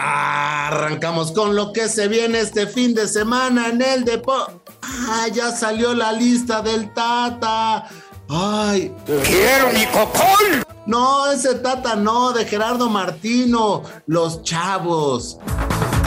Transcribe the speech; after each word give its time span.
Arrancamos 0.00 1.32
con 1.32 1.56
lo 1.56 1.72
que 1.72 1.88
se 1.88 2.08
viene 2.08 2.40
este 2.40 2.66
fin 2.66 2.94
de 2.94 3.08
semana 3.08 3.68
en 3.68 3.82
el 3.82 4.04
deporte. 4.04 4.54
Ah, 4.82 5.26
ya 5.32 5.50
salió 5.50 5.94
la 5.94 6.12
lista 6.12 6.62
del 6.62 6.92
Tata. 6.94 7.88
Ay. 8.28 8.94
¡Quiero 9.06 9.72
mi 9.72 9.86
cocol! 9.86 10.64
No, 10.86 11.30
ese 11.30 11.56
Tata 11.56 11.96
no, 11.96 12.32
de 12.32 12.44
Gerardo 12.44 12.88
Martino. 12.88 13.82
Los 14.06 14.42
chavos. 14.42 15.38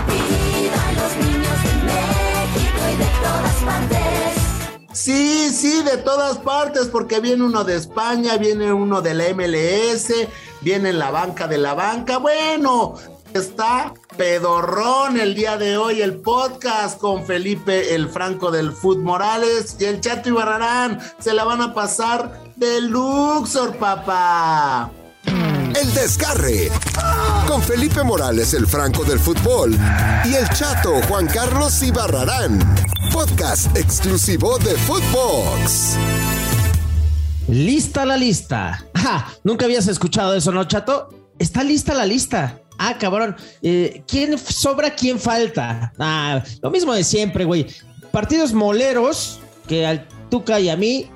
Viva 0.08 0.92
los 0.96 1.16
niños 1.26 1.64
de 1.64 1.74
México 1.86 2.82
y 2.94 2.98
de 2.98 3.10
todas 3.22 3.56
partes. 3.66 4.02
Sí, 4.94 5.50
sí, 5.50 5.84
de 5.84 5.98
todas 5.98 6.38
partes, 6.38 6.88
porque 6.88 7.20
viene 7.20 7.44
uno 7.44 7.64
de 7.64 7.76
España, 7.78 8.38
viene 8.38 8.72
uno 8.72 9.02
de 9.02 9.14
la 9.14 9.24
MLS, 9.34 10.14
viene 10.62 10.94
la 10.94 11.12
banca 11.12 11.48
de 11.48 11.58
la 11.58 11.74
banca. 11.74 12.18
Bueno, 12.18 12.96
está 13.34 13.94
pedorrón 14.18 15.20
el 15.20 15.36
día 15.36 15.58
de 15.58 15.78
hoy 15.78 16.02
el 16.02 16.18
podcast 16.20 17.00
con 17.00 17.26
Felipe 17.26 17.96
el 17.96 18.10
Franco 18.10 18.52
del 18.52 18.72
Food 18.72 19.00
Morales 19.00 19.76
y 19.80 19.86
el 19.86 20.02
Chato 20.02 20.30
Ibarrarán. 20.30 21.00
Se 21.20 21.34
la 21.34 21.44
van 21.44 21.62
a 21.62 21.74
pasar 21.74 22.44
de 22.56 22.82
Luxor, 22.82 23.76
papá. 23.78 24.92
El 25.26 25.94
Desgarre. 25.94 26.72
Con 27.48 27.62
Felipe 27.62 28.04
Morales, 28.04 28.54
el 28.54 28.68
Franco 28.68 29.04
del 29.04 29.20
Fútbol. 29.20 29.78
Y 30.26 30.36
el 30.36 30.48
Chato 30.50 31.02
Juan 31.08 31.28
Carlos 31.28 31.82
Ibarrarán. 31.82 32.60
Podcast 33.12 33.76
exclusivo 33.78 34.58
de 34.60 34.76
Footbox. 34.76 35.98
Lista 37.48 38.06
la 38.06 38.18
lista. 38.18 38.86
Ajá, 38.94 39.28
Nunca 39.44 39.66
habías 39.66 39.88
escuchado 39.88 40.36
eso, 40.36 40.52
¿no, 40.52 40.64
Chato? 40.66 41.10
Está 41.40 41.64
lista 41.64 41.94
la 41.94 42.06
lista. 42.06 42.62
Ah, 42.84 42.98
cabrón. 42.98 43.36
Eh, 43.62 44.02
¿Quién 44.08 44.40
sobra, 44.40 44.96
quién 44.96 45.20
falta? 45.20 45.94
Ah, 46.00 46.42
lo 46.64 46.72
mismo 46.72 46.94
de 46.94 47.04
siempre, 47.04 47.46
güey. 47.46 47.68
Partidos 48.12 48.54
moleros 48.54 49.40
que 49.68 49.86
al 49.86 50.08
Tuca 50.32 50.60
y 50.60 50.68
a 50.68 50.76
mí. 50.76 51.08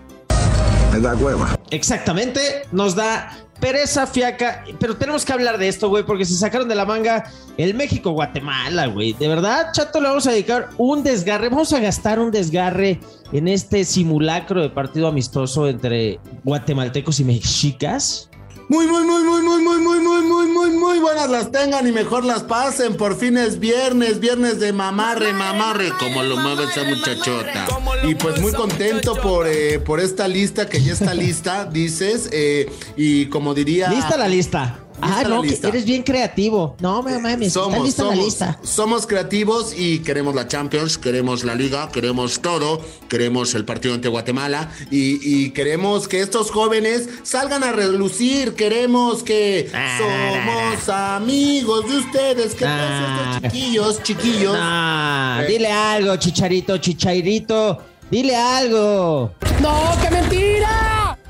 Me 0.94 1.00
da 1.00 1.16
hueva. 1.16 1.58
Exactamente, 1.72 2.68
nos 2.72 2.94
da 2.94 3.36
pereza 3.60 4.06
fiaca. 4.06 4.64
Pero 4.80 4.96
tenemos 4.96 5.26
que 5.26 5.34
hablar 5.34 5.58
de 5.58 5.68
esto, 5.68 5.90
güey, 5.90 6.06
porque 6.06 6.24
se 6.24 6.36
sacaron 6.36 6.68
de 6.68 6.76
la 6.76 6.86
manga 6.86 7.32
el 7.58 7.74
México-Guatemala, 7.74 8.86
güey. 8.86 9.14
De 9.14 9.28
verdad, 9.28 9.72
Chato, 9.74 10.00
le 10.00 10.10
vamos 10.10 10.28
a 10.28 10.32
dedicar 10.32 10.70
un 10.78 11.02
desgarre. 11.02 11.50
Vamos 11.50 11.74
a 11.74 11.80
gastar 11.80 12.20
un 12.20 12.30
desgarre 12.30 13.00
en 13.32 13.48
este 13.48 13.86
simulacro 13.86 14.62
de 14.62 14.70
partido 14.70 15.08
amistoso 15.08 15.68
entre 15.68 16.20
guatemaltecos 16.44 17.20
y 17.20 17.24
mexicas. 17.24 18.30
Muy, 18.68 18.88
muy, 18.88 19.06
muy, 19.06 19.24
muy, 19.24 19.42
muy, 19.44 19.62
muy, 19.62 19.80
muy, 19.80 20.00
muy, 20.00 20.24
muy, 20.24 20.48
muy, 20.48 20.70
muy 20.72 21.00
buenas 21.00 21.30
las 21.30 21.52
tengan 21.52 21.88
y 21.88 21.92
mejor 21.92 22.26
las 22.26 22.44
pasen. 22.44 22.98
Por 22.98 23.16
fin 23.16 23.38
es 23.38 23.60
viernes, 23.60 24.20
viernes 24.20 24.60
de 24.60 24.74
mamarre, 24.74 25.34
mamarre, 25.34 25.92
como 26.00 26.24
lo 26.24 26.38
mueve 26.38 26.64
esa 26.64 26.84
muchachota. 26.84 27.68
Y 28.04 28.16
pues 28.16 28.42
muy 28.42 28.54
contento 28.54 29.16
por, 29.22 29.48
eh, 29.48 29.80
por 29.80 30.00
esta 30.00 30.28
lista 30.28 30.68
que 30.68 30.82
ya 30.82 30.94
está 30.94 31.14
lista, 31.14 31.66
dices. 31.72 32.30
eh, 32.32 32.70
y 32.98 33.28
como 33.28 33.54
diría. 33.54 33.90
Lista 33.90 34.18
la 34.18 34.28
lista. 34.28 34.85
Ah, 35.08 35.24
no, 35.28 35.42
que 35.42 35.60
eres 35.68 35.86
bien 35.86 36.04
creativo. 36.04 36.76
No, 36.80 37.02
me 37.04 37.18
mames, 37.20 37.48
está 37.50 37.60
Somos, 37.62 37.84
lista 37.86 38.02
somos, 38.04 38.18
la 38.18 38.24
lista. 38.24 38.60
somos 38.64 39.08
creativos 39.08 39.74
y 39.78 40.00
queremos 40.00 40.34
la 40.36 40.48
Champions, 40.48 40.98
queremos 40.98 41.44
la 41.44 41.56
Liga, 41.56 41.90
queremos 41.92 42.40
todo, 42.42 42.82
queremos 43.08 43.54
el 43.56 43.66
partido 43.66 43.94
ante 43.94 44.08
Guatemala 44.08 44.70
y, 44.92 45.20
y 45.46 45.52
queremos 45.52 46.08
que 46.08 46.22
estos 46.22 46.52
jóvenes 46.52 47.08
salgan 47.24 47.64
a 47.64 47.72
relucir, 47.72 48.54
queremos 48.56 49.24
que 49.24 49.70
Ah, 49.74 49.98
somos 50.00 50.90
amigos 50.90 51.88
de 51.90 51.98
ustedes, 51.98 52.56
que 52.56 52.66
Ah. 52.66 52.78
todos 52.78 53.36
estos 53.36 53.52
chiquillos, 53.52 54.04
chiquillos. 54.04 54.56
Ah, 54.60 55.42
Eh. 55.44 55.48
dile 55.52 55.72
algo, 55.72 56.16
chicharito, 56.18 56.78
chichairito. 56.78 57.80
Dile 58.12 58.36
algo. 58.36 59.32
¡No, 59.62 59.82
qué 60.02 60.12
mentira! 60.12 60.85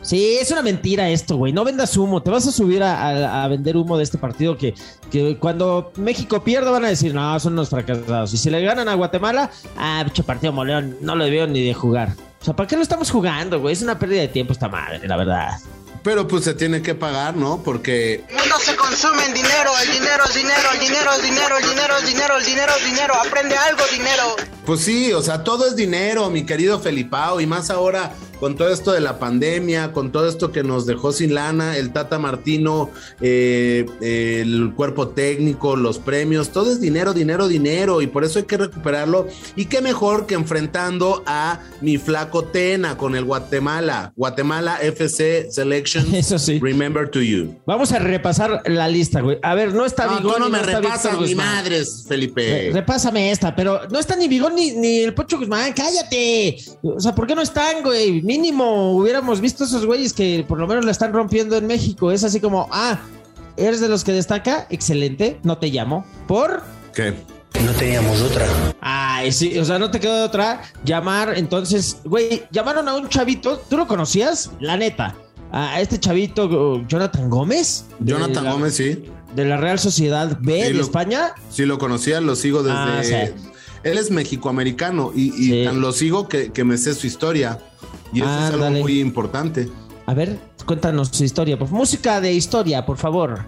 Sí, 0.05 0.37
es 0.39 0.51
una 0.51 0.61
mentira 0.61 1.09
esto, 1.09 1.35
güey. 1.37 1.51
No 1.51 1.63
vendas 1.63 1.97
humo. 1.97 2.21
Te 2.21 2.29
vas 2.29 2.45
a 2.47 2.51
subir 2.51 2.83
a, 2.83 2.95
a- 3.09 3.43
a 3.43 3.47
vender 3.47 3.75
humo 3.75 3.97
de 3.97 4.03
este 4.03 4.17
partido 4.19 4.55
que, 4.55 4.75
que 5.11 5.37
cuando 5.37 5.91
México 5.95 6.43
pierda 6.43 6.69
van 6.69 6.85
a 6.85 6.89
decir, 6.89 7.13
no, 7.13 7.39
son 7.39 7.53
unos 7.53 7.69
fracasados. 7.69 8.31
Y 8.33 8.37
si 8.37 8.49
le 8.51 8.61
ganan 8.61 8.87
a 8.87 8.93
Guatemala, 8.93 9.49
ah, 9.77 10.03
bicho 10.05 10.23
partido 10.23 10.53
moleón, 10.53 10.97
no 11.01 11.15
lo 11.15 11.23
debieron 11.25 11.53
ni 11.53 11.65
de 11.65 11.73
jugar. 11.73 12.09
O 12.41 12.45
sea, 12.45 12.55
¿para 12.55 12.67
qué 12.67 12.75
lo 12.75 12.83
estamos 12.83 13.09
jugando, 13.09 13.59
güey? 13.59 13.73
Es 13.73 13.81
una 13.81 13.97
pérdida 13.97 14.21
de 14.21 14.27
tiempo 14.27 14.53
esta 14.53 14.69
madre, 14.69 15.07
la 15.07 15.17
verdad. 15.17 15.57
Pero 16.03 16.27
pues 16.27 16.43
se 16.43 16.53
tiene 16.53 16.83
que 16.83 16.93
pagar, 16.93 17.35
¿no? 17.35 17.63
Porque 17.63 18.23
No 18.47 18.59
se 18.59 18.75
consume 18.75 19.25
en 19.25 19.33
dinero, 19.33 19.71
el 19.83 19.91
dinero 19.91 20.23
es 20.29 20.35
dinero, 20.35 20.69
el 20.71 20.79
dinero 20.79 21.09
es 21.17 21.23
dinero, 21.23 21.57
el 21.57 21.65
dinero 21.67 21.97
es 21.97 22.05
dinero, 22.05 22.37
el 22.37 22.45
dinero 22.45 22.71
es 22.77 22.85
dinero, 22.85 23.13
aprende 23.15 23.55
algo 23.57 23.81
dinero. 23.91 24.23
Pues 24.67 24.81
sí, 24.81 25.11
o 25.13 25.23
sea, 25.23 25.43
todo 25.43 25.65
es 25.65 25.75
dinero, 25.75 26.29
mi 26.29 26.45
querido 26.45 26.79
Felipao, 26.79 27.41
y 27.41 27.47
más 27.47 27.71
ahora 27.71 28.13
con 28.39 28.55
todo 28.55 28.69
esto 28.69 28.91
de 28.91 28.99
la 29.01 29.19
pandemia, 29.19 29.91
con 29.91 30.11
todo 30.11 30.27
esto 30.27 30.51
que 30.51 30.63
nos 30.63 30.85
dejó 30.85 31.11
sin 31.11 31.33
lana, 31.33 31.77
el 31.77 31.91
Tata 31.93 32.19
Martino, 32.19 32.89
eh, 33.21 33.85
eh, 34.01 34.39
el 34.41 34.73
cuerpo 34.75 35.09
técnico, 35.09 35.75
los 35.75 35.99
premios, 35.99 36.49
todo 36.49 36.71
es 36.71 36.81
dinero, 36.81 37.13
dinero, 37.13 37.47
dinero, 37.47 38.01
y 38.01 38.07
por 38.07 38.23
eso 38.23 38.39
hay 38.39 38.45
que 38.45 38.57
recuperarlo. 38.57 39.27
Y 39.55 39.65
qué 39.65 39.81
mejor 39.81 40.25
que 40.25 40.35
enfrentando 40.35 41.23
a 41.25 41.61
mi 41.81 41.97
flaco 41.97 42.43
Tena 42.45 42.97
con 42.97 43.15
el 43.15 43.23
Guatemala, 43.25 44.13
Guatemala 44.15 44.77
FC 44.81 45.47
Selection. 45.51 46.05
Eso 46.15 46.37
sí. 46.39 46.59
Remember 46.59 47.09
to 47.09 47.21
you. 47.21 47.55
Vamos 47.65 47.91
a 47.91 47.99
repasar 47.99 48.61
la 48.65 48.87
lista, 48.87 49.21
güey. 49.21 49.37
A 49.41 49.55
ver, 49.55 49.73
no 49.73 49.85
está 49.85 50.05
No, 50.07 50.17
Bigón 50.17 50.33
tú 50.35 50.39
no 50.39 50.47
y 50.47 50.51
me 50.51 50.59
repasas 50.61 51.19
ni 51.19 51.35
madres, 51.35 52.05
Felipe. 52.07 52.41
Re- 52.41 52.71
Repásame 52.73 53.31
esta, 53.31 53.55
pero 53.55 53.81
no 53.89 53.99
está 53.99 54.15
ni 54.15 54.27
Bigón 54.27 54.55
ni, 54.55 54.71
ni 54.71 54.99
el 54.99 55.13
Pocho 55.13 55.37
Guzmán, 55.37 55.73
cállate. 55.73 56.57
O 56.83 56.99
sea, 56.99 57.13
¿por 57.15 57.27
qué 57.27 57.35
no 57.35 57.41
están, 57.41 57.81
güey? 57.83 58.21
Mínimo 58.25 58.93
hubiéramos 58.97 59.39
visto 59.39 59.65
esos 59.65 59.85
güeyes 59.85 60.11
que 60.11 60.43
por 60.47 60.57
lo 60.59 60.65
menos 60.65 60.83
la 60.83 60.89
están 60.89 61.13
rompiendo 61.13 61.55
en 61.57 61.67
México. 61.67 62.09
Es 62.11 62.23
así 62.23 62.39
como, 62.39 62.67
ah, 62.71 62.97
eres 63.55 63.81
de 63.81 63.87
los 63.87 64.03
que 64.03 64.13
destaca, 64.13 64.65
excelente, 64.71 65.39
no 65.43 65.59
te 65.59 65.67
llamo. 65.67 66.03
¿Por? 66.27 66.63
¿Qué? 66.95 67.13
No 67.63 67.71
teníamos 67.73 68.19
otra. 68.21 68.47
Ay, 68.81 69.31
sí, 69.31 69.59
o 69.59 69.63
sea, 69.63 69.77
no 69.77 69.91
te 69.91 69.99
quedó 69.99 70.15
de 70.17 70.23
otra. 70.23 70.63
Llamar, 70.83 71.37
entonces, 71.37 71.97
güey, 72.03 72.41
llamaron 72.49 72.87
a 72.89 72.95
un 72.95 73.07
chavito, 73.09 73.61
¿tú 73.69 73.77
lo 73.77 73.85
conocías? 73.85 74.49
La 74.59 74.75
neta. 74.75 75.15
A 75.51 75.79
este 75.79 75.99
chavito, 75.99 76.45
uh, 76.47 76.83
Jonathan 76.87 77.29
Gómez. 77.29 77.85
Jonathan 77.99 78.43
la- 78.43 78.53
Gómez, 78.53 78.73
sí. 78.73 79.03
De 79.35 79.45
la 79.45 79.57
Real 79.57 79.77
Sociedad 79.77 80.35
B 80.41 80.53
Sí, 80.63 80.67
de 80.69 80.73
lo- 80.73 80.81
España. 80.81 81.33
Sí, 81.51 81.65
lo 81.65 81.77
conocía, 81.77 82.19
lo 82.21 82.35
sigo 82.35 82.63
desde. 82.63 82.75
Ah, 82.75 83.01
sí. 83.03 83.33
Él 83.83 83.99
es 83.99 84.09
mexicoamericano 84.09 85.11
y, 85.15 85.25
y 85.27 85.51
Sí. 85.51 85.63
tan 85.65 85.79
lo 85.79 85.91
sigo 85.91 86.27
que, 86.27 86.51
que 86.51 86.63
me 86.63 86.75
sé 86.79 86.95
su 86.95 87.05
historia. 87.05 87.59
Y 88.15 88.21
eso 88.21 88.29
es 88.29 88.53
algo 88.53 88.71
muy 88.71 89.01
importante. 89.01 89.67
A 90.05 90.13
ver, 90.13 90.39
cuéntanos 90.65 91.09
su 91.09 91.25
historia. 91.25 91.59
Por, 91.59 91.69
música 91.69 92.21
de 92.21 92.33
historia, 92.33 92.85
por 92.85 92.97
favor. 92.97 93.39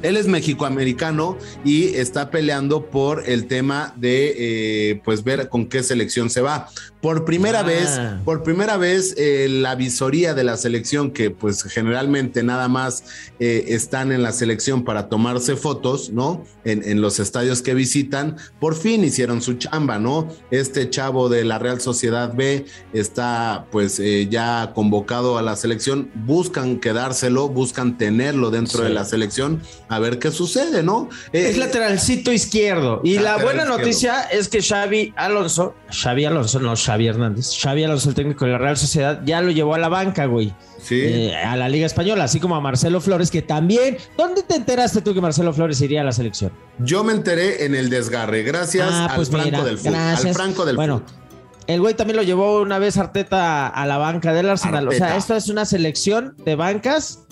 Él 0.00 0.16
es 0.16 0.26
mexicoamericano 0.28 1.36
y 1.64 1.88
está 1.96 2.30
peleando 2.30 2.86
por 2.86 3.28
el 3.28 3.46
tema 3.46 3.92
de 3.96 4.34
eh, 4.38 5.02
pues 5.04 5.24
ver 5.24 5.48
con 5.48 5.66
qué 5.66 5.82
selección 5.82 6.30
se 6.30 6.40
va. 6.40 6.68
Por 7.00 7.24
primera 7.24 7.60
Ah. 7.60 7.62
vez, 7.62 8.00
por 8.24 8.42
primera 8.42 8.76
vez, 8.76 9.14
eh, 9.16 9.46
la 9.48 9.76
visoría 9.76 10.34
de 10.34 10.42
la 10.42 10.56
selección, 10.56 11.12
que 11.12 11.30
pues 11.30 11.62
generalmente 11.62 12.42
nada 12.42 12.66
más 12.68 13.04
eh, 13.38 13.66
están 13.68 14.10
en 14.10 14.22
la 14.24 14.32
selección 14.32 14.84
para 14.84 15.08
tomarse 15.08 15.54
fotos, 15.54 16.10
¿no? 16.10 16.44
En, 16.64 16.82
en 16.88 17.00
los 17.00 17.20
estadios 17.20 17.62
que 17.62 17.74
visitan, 17.74 18.36
por 18.58 18.74
fin 18.74 19.04
hicieron 19.04 19.42
su 19.42 19.54
chamba, 19.54 19.98
¿no? 20.00 20.28
Este 20.50 20.90
chavo 20.90 21.28
de 21.28 21.44
la 21.44 21.58
Real 21.60 21.80
Sociedad 21.80 22.34
B 22.34 22.64
está 22.92 23.66
pues 23.70 24.00
eh, 24.00 24.26
ya 24.28 24.72
convocado 24.74 25.38
a 25.38 25.42
la 25.42 25.54
selección, 25.56 26.10
buscan 26.14 26.78
quedárselo, 26.80 27.48
buscan 27.48 27.96
tenerlo 27.96 28.50
dentro 28.50 28.78
Sí. 28.80 28.84
de 28.88 28.90
la 28.90 29.04
selección, 29.04 29.62
a 29.88 29.98
ver 30.00 30.18
qué 30.18 30.30
sucede, 30.32 30.82
¿no? 30.82 31.08
Eh, 31.32 31.50
Es 31.50 31.58
lateralcito 31.58 32.32
izquierdo. 32.32 33.00
Y 33.04 33.18
la 33.18 33.36
buena 33.36 33.62
izquierdo. 33.62 33.78
noticia 33.78 34.20
es 34.22 34.48
que 34.48 34.60
Xavi 34.62 35.12
Alonso, 35.16 35.74
Xavi 35.90 36.24
Alonso, 36.24 36.58
no 36.58 36.74
Xavi 36.88 37.06
Hernández, 37.06 37.50
Xavi 37.60 37.84
Alonso, 37.84 38.08
el 38.08 38.14
técnico 38.14 38.46
de 38.46 38.52
la 38.52 38.58
Real 38.58 38.76
Sociedad, 38.78 39.20
ya 39.26 39.42
lo 39.42 39.50
llevó 39.50 39.74
a 39.74 39.78
la 39.78 39.90
banca, 39.90 40.24
güey. 40.24 40.54
Sí. 40.80 41.00
Eh, 41.02 41.36
a 41.36 41.54
la 41.54 41.68
Liga 41.68 41.84
Española, 41.84 42.24
así 42.24 42.40
como 42.40 42.56
a 42.56 42.60
Marcelo 42.62 43.00
Flores, 43.02 43.30
que 43.30 43.42
también. 43.42 43.98
¿Dónde 44.16 44.42
te 44.42 44.54
enteraste 44.56 45.02
tú 45.02 45.12
que 45.12 45.20
Marcelo 45.20 45.52
Flores 45.52 45.78
iría 45.82 46.00
a 46.00 46.04
la 46.04 46.12
selección? 46.12 46.50
Yo 46.78 47.04
me 47.04 47.12
enteré 47.12 47.66
en 47.66 47.74
el 47.74 47.90
desgarre, 47.90 48.42
gracias 48.42 48.88
Ah, 48.90 49.06
al 49.10 49.16
pues 49.16 49.28
Franco 49.28 49.64
del. 49.64 49.76
Al 49.76 49.82
gracias. 49.82 50.34
Franco 50.36 50.64
del 50.64 50.76
Bueno, 50.76 51.00
fútbol. 51.06 51.22
el 51.66 51.80
güey 51.82 51.92
también 51.94 52.16
lo 52.16 52.22
llevó 52.22 52.62
una 52.62 52.78
vez 52.78 52.96
Arteta 52.96 53.66
a 53.68 53.86
la 53.86 53.98
banca 53.98 54.32
del 54.32 54.48
Arsenal. 54.48 54.88
O 54.88 54.92
sea, 54.92 55.16
esto 55.18 55.36
es 55.36 55.48
una 55.50 55.66
selección 55.66 56.36
de 56.46 56.54
bancas 56.54 57.26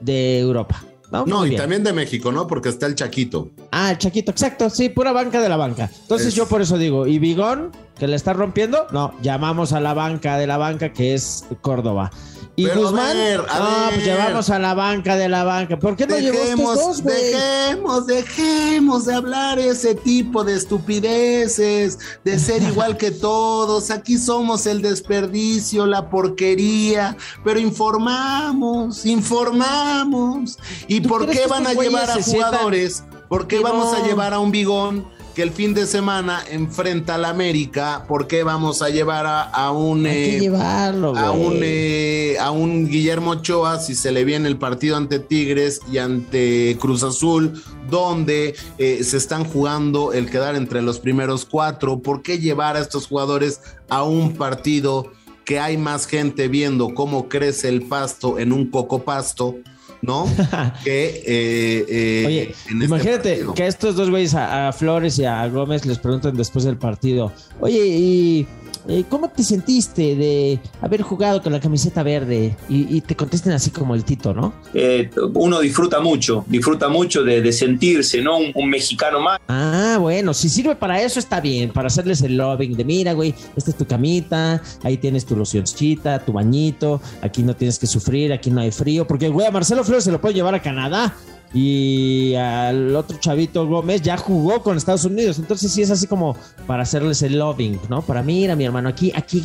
de 0.00 0.40
Europa. 0.40 0.84
No, 1.10 1.44
y 1.44 1.50
bien. 1.50 1.60
también 1.60 1.82
de 1.82 1.92
México, 1.92 2.30
¿no? 2.32 2.46
Porque 2.46 2.68
está 2.68 2.86
el 2.86 2.94
Chaquito. 2.94 3.50
Ah, 3.72 3.90
el 3.90 3.98
Chaquito, 3.98 4.30
exacto, 4.30 4.70
sí, 4.70 4.88
pura 4.88 5.12
banca 5.12 5.40
de 5.40 5.48
la 5.48 5.56
banca. 5.56 5.90
Entonces 6.02 6.28
Es- 6.28 6.34
yo 6.34 6.46
por 6.46 6.62
eso 6.62 6.78
digo, 6.78 7.06
¿y 7.06 7.18
Bigón, 7.18 7.72
que 7.98 8.06
le 8.06 8.16
está 8.16 8.32
rompiendo? 8.32 8.86
No, 8.92 9.12
llamamos 9.22 9.72
a 9.72 9.80
la 9.80 9.92
banca 9.94 10.38
de 10.38 10.46
la 10.46 10.56
banca, 10.56 10.92
que 10.92 11.14
es 11.14 11.44
Córdoba. 11.60 12.10
¿Y 12.56 12.64
Pero 12.64 12.74
a 12.74 12.78
Guzmán? 12.90 13.16
ver, 13.16 13.40
a 13.48 13.58
no, 13.58 13.64
ver. 13.64 13.94
pues 13.94 14.04
llevamos 14.04 14.50
a 14.50 14.58
la 14.58 14.74
banca 14.74 15.16
de 15.16 15.28
la 15.28 15.44
banca. 15.44 15.78
¿Por 15.78 15.96
qué 15.96 16.06
no 16.06 16.18
llevó 16.18 16.38
estos 16.38 16.74
dos, 16.74 17.04
dejemos, 17.04 18.06
dejemos 18.06 19.06
de 19.06 19.14
hablar 19.14 19.58
ese 19.58 19.94
tipo 19.94 20.44
de 20.44 20.56
estupideces, 20.56 21.98
de 22.24 22.38
ser 22.38 22.62
igual 22.62 22.96
que 22.96 23.10
todos. 23.12 23.90
Aquí 23.90 24.18
somos 24.18 24.66
el 24.66 24.82
desperdicio, 24.82 25.86
la 25.86 26.10
porquería, 26.10 27.16
pero 27.44 27.58
informamos, 27.60 29.06
informamos. 29.06 30.58
¿Y 30.88 31.00
¿Tú 31.00 31.08
por 31.08 31.28
qué 31.28 31.46
van 31.46 31.66
a 31.66 31.72
llevar 31.72 32.10
a 32.10 32.22
jugadores? 32.22 33.04
¿Por 33.28 33.46
qué 33.46 33.60
vamos 33.60 33.94
a 33.94 34.02
llevar 34.06 34.34
a 34.34 34.38
un 34.38 34.50
bigón? 34.50 35.06
Que 35.40 35.44
el 35.44 35.52
fin 35.52 35.72
de 35.72 35.86
semana 35.86 36.44
enfrenta 36.50 37.14
al 37.14 37.24
América, 37.24 38.04
¿por 38.06 38.26
qué 38.26 38.42
vamos 38.42 38.82
a 38.82 38.90
llevar 38.90 39.24
a, 39.24 39.40
a 39.44 39.72
un 39.72 40.04
Hay 40.04 40.12
que 40.12 40.36
eh, 40.36 40.40
llevarlo, 40.40 41.16
a 41.16 41.30
un, 41.30 41.60
eh, 41.62 42.36
a 42.38 42.50
un 42.50 42.86
Guillermo 42.86 43.30
Ochoa 43.30 43.78
si 43.78 43.94
se 43.94 44.12
le 44.12 44.26
viene 44.26 44.48
el 44.48 44.58
partido 44.58 44.98
ante 44.98 45.18
Tigres 45.18 45.80
y 45.90 45.96
ante 45.96 46.76
Cruz 46.78 47.02
Azul, 47.04 47.54
donde 47.88 48.54
eh, 48.76 49.02
se 49.02 49.16
están 49.16 49.44
jugando 49.44 50.12
el 50.12 50.28
quedar 50.28 50.56
entre 50.56 50.82
los 50.82 50.98
primeros 50.98 51.46
cuatro. 51.46 52.00
¿Por 52.00 52.20
qué 52.20 52.38
llevar 52.38 52.76
a 52.76 52.80
estos 52.80 53.06
jugadores 53.06 53.62
a 53.88 54.02
un 54.02 54.34
partido 54.34 55.10
que 55.46 55.58
hay 55.58 55.78
más 55.78 56.04
gente 56.04 56.48
viendo 56.48 56.92
cómo 56.92 57.30
crece 57.30 57.70
el 57.70 57.80
pasto 57.84 58.38
en 58.38 58.52
un 58.52 58.70
coco 58.70 59.04
pasto? 59.04 59.56
¿No? 60.02 60.26
que 60.84 61.22
eh, 61.26 61.84
eh, 61.88 62.24
Oye, 62.26 62.42
en 62.70 62.82
este 62.82 62.84
imagínate 62.84 63.46
que 63.54 63.62
a 63.62 63.66
estos 63.66 63.96
dos 63.96 64.08
güeyes, 64.10 64.34
a, 64.34 64.68
a 64.68 64.72
Flores 64.72 65.18
y 65.18 65.24
a 65.24 65.46
Gómez, 65.48 65.84
les 65.84 65.98
preguntan 65.98 66.36
después 66.36 66.64
del 66.64 66.78
partido, 66.78 67.32
oye, 67.60 67.86
¿y 67.86 68.46
eh, 68.88 69.04
cómo 69.08 69.28
te 69.28 69.42
sentiste 69.42 70.14
de 70.16 70.58
haber 70.80 71.02
jugado 71.02 71.42
con 71.42 71.52
la 71.52 71.60
camiseta 71.60 72.02
verde? 72.02 72.56
Y, 72.68 72.96
y 72.96 73.00
te 73.00 73.14
contesten 73.16 73.52
así 73.52 73.70
como 73.70 73.94
el 73.94 74.04
Tito, 74.04 74.32
¿no? 74.34 74.52
Eh, 74.74 75.10
uno 75.34 75.60
disfruta 75.60 76.00
mucho, 76.00 76.44
disfruta 76.48 76.88
mucho 76.88 77.22
de, 77.22 77.42
de 77.42 77.52
sentirse, 77.52 78.20
¿no? 78.22 78.38
Un, 78.38 78.52
un 78.54 78.70
mexicano 78.70 79.20
más. 79.20 79.40
Ah, 79.48 79.98
bueno, 80.00 80.34
si 80.34 80.48
sirve 80.48 80.76
para 80.76 81.00
eso 81.02 81.18
está 81.18 81.40
bien, 81.40 81.70
para 81.70 81.88
hacerles 81.88 82.22
el 82.22 82.36
loving 82.36 82.76
de 82.76 82.84
mira, 82.84 83.12
güey, 83.12 83.34
esta 83.56 83.70
es 83.70 83.76
tu 83.76 83.86
camita, 83.86 84.62
ahí 84.82 84.96
tienes 84.96 85.26
tu 85.26 85.36
locioncita, 85.36 86.24
tu 86.24 86.32
bañito, 86.32 87.00
aquí 87.22 87.42
no 87.42 87.54
tienes 87.54 87.78
que 87.78 87.86
sufrir, 87.86 88.32
aquí 88.32 88.50
no 88.50 88.60
hay 88.60 88.70
frío, 88.70 89.06
porque 89.06 89.28
güey, 89.28 89.46
a 89.46 89.50
Marcelo 89.50 89.84
Flores 89.84 90.04
se 90.04 90.12
lo 90.12 90.20
puede 90.20 90.34
llevar 90.34 90.54
a 90.54 90.62
Canadá 90.62 91.14
y 91.52 92.34
al 92.36 92.94
otro 92.94 93.18
chavito 93.18 93.66
Gómez 93.66 94.02
ya 94.02 94.16
jugó 94.16 94.62
con 94.62 94.76
Estados 94.76 95.04
Unidos, 95.04 95.38
entonces 95.38 95.72
sí 95.72 95.82
es 95.82 95.90
así 95.90 96.06
como 96.06 96.36
para 96.66 96.84
hacerles 96.84 97.22
el 97.22 97.38
loving, 97.38 97.78
¿no? 97.88 98.02
Para 98.02 98.22
mira, 98.22 98.54
mi 98.54 98.64
hermano, 98.64 98.88
aquí, 98.88 99.12
aquí 99.14 99.42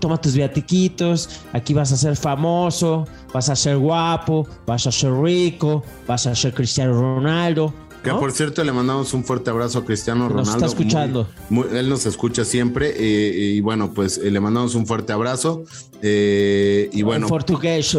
toma 0.00 0.20
tus 0.20 0.34
viatiquitos, 0.34 1.28
aquí 1.52 1.74
vas 1.74 1.92
a 1.92 1.96
ser 1.96 2.16
famoso, 2.16 3.06
vas 3.34 3.48
a 3.50 3.56
ser 3.56 3.76
guapo, 3.78 4.46
vas 4.66 4.86
a 4.86 4.92
ser 4.92 5.12
rico, 5.12 5.82
vas 6.06 6.26
a 6.26 6.34
ser 6.34 6.54
Cristiano 6.54 6.94
Ronaldo. 6.94 7.74
Que 8.02 8.10
¿no? 8.10 8.18
por 8.18 8.32
cierto 8.32 8.64
le 8.64 8.72
mandamos 8.72 9.14
un 9.14 9.22
fuerte 9.22 9.48
abrazo 9.50 9.78
a 9.78 9.84
Cristiano 9.84 10.26
Que 10.26 10.34
nos 10.34 10.46
Ronaldo. 10.48 10.66
está 10.66 10.76
escuchando. 10.76 11.28
Muy- 11.50 11.68
muy- 11.68 11.78
él 11.78 11.88
nos 11.88 12.04
escucha 12.04 12.44
siempre 12.44 12.92
eh, 12.96 13.52
y 13.54 13.60
bueno, 13.60 13.92
pues 13.94 14.18
eh, 14.18 14.28
le 14.30 14.40
mandamos 14.40 14.74
un 14.74 14.86
fuerte 14.86 15.12
abrazo. 15.12 15.62
eh, 16.02 16.90
y 16.92 17.02
bueno, 17.02 17.26
En 17.26 17.30
portugués, 17.30 17.96